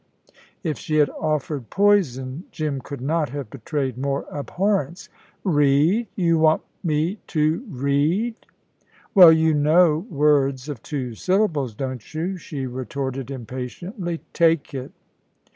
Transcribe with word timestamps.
If 0.63 0.79
she 0.79 0.95
had 0.95 1.11
offered 1.11 1.69
poison 1.69 2.45
Jim 2.49 2.81
could 2.83 3.01
not 3.01 3.29
have 3.29 3.51
betrayed 3.51 3.99
more 3.99 4.25
abhorrence. 4.31 5.09
"Read? 5.43 6.07
You 6.15 6.39
want 6.39 6.63
me 6.83 7.19
to 7.27 7.63
read?" 7.69 8.33
"Well, 9.13 9.31
you 9.31 9.53
know 9.53 10.07
words 10.09 10.67
of 10.67 10.81
two 10.81 11.13
syllables, 11.13 11.75
don't 11.75 12.15
you?" 12.15 12.35
she 12.37 12.65
retorted 12.65 13.29
impatiently. 13.29 14.21
"Take 14.33 14.73
it." 14.73 14.91